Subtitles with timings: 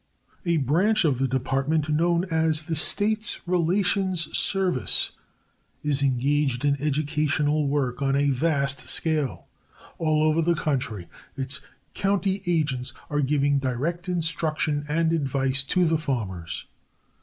[0.47, 5.11] A branch of the Department known as the States Relations Service
[5.83, 9.45] is engaged in educational work on a vast scale.
[9.99, 11.61] All over the country its
[11.93, 16.65] "county agents" are giving direct instruction and advice to the farmers.